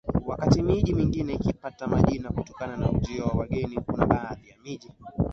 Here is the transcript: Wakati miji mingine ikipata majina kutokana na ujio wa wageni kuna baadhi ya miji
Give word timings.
Wakati 0.27 0.61
miji 0.63 0.93
mingine 0.93 1.33
ikipata 1.33 1.87
majina 1.87 2.29
kutokana 2.31 2.77
na 2.77 2.91
ujio 2.91 3.25
wa 3.25 3.31
wageni 3.39 3.75
kuna 3.75 4.05
baadhi 4.05 4.49
ya 4.49 4.55
miji 4.63 4.89